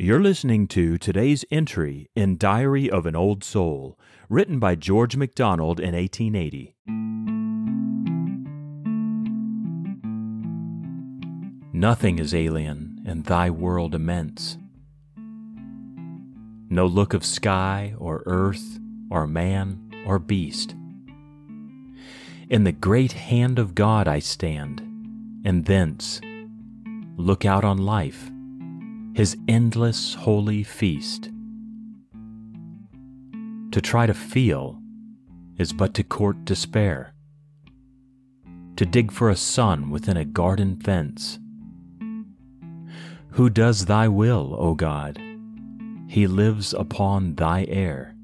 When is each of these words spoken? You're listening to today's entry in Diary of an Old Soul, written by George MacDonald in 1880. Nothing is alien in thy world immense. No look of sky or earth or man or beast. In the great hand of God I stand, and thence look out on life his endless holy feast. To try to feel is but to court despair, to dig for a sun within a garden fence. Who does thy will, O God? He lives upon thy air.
You're 0.00 0.22
listening 0.22 0.68
to 0.68 0.96
today's 0.96 1.44
entry 1.50 2.08
in 2.14 2.36
Diary 2.36 2.88
of 2.88 3.04
an 3.04 3.16
Old 3.16 3.42
Soul, 3.42 3.98
written 4.28 4.60
by 4.60 4.76
George 4.76 5.16
MacDonald 5.16 5.80
in 5.80 5.92
1880. 5.96 6.76
Nothing 11.72 12.20
is 12.20 12.32
alien 12.32 13.02
in 13.04 13.22
thy 13.22 13.50
world 13.50 13.92
immense. 13.92 14.56
No 16.70 16.86
look 16.86 17.12
of 17.12 17.24
sky 17.24 17.92
or 17.98 18.22
earth 18.24 18.78
or 19.10 19.26
man 19.26 19.90
or 20.06 20.20
beast. 20.20 20.76
In 22.48 22.62
the 22.62 22.70
great 22.70 23.14
hand 23.14 23.58
of 23.58 23.74
God 23.74 24.06
I 24.06 24.20
stand, 24.20 24.78
and 25.44 25.64
thence 25.64 26.20
look 27.16 27.44
out 27.44 27.64
on 27.64 27.78
life 27.78 28.30
his 29.18 29.36
endless 29.48 30.14
holy 30.14 30.62
feast. 30.62 31.28
To 33.72 33.80
try 33.80 34.06
to 34.06 34.14
feel 34.14 34.78
is 35.56 35.72
but 35.72 35.92
to 35.94 36.04
court 36.04 36.44
despair, 36.44 37.14
to 38.76 38.86
dig 38.86 39.10
for 39.10 39.28
a 39.28 39.34
sun 39.34 39.90
within 39.90 40.16
a 40.16 40.24
garden 40.24 40.76
fence. 40.76 41.40
Who 43.30 43.50
does 43.50 43.86
thy 43.86 44.06
will, 44.06 44.54
O 44.56 44.76
God? 44.76 45.20
He 46.06 46.28
lives 46.28 46.72
upon 46.72 47.34
thy 47.34 47.64
air. 47.64 48.14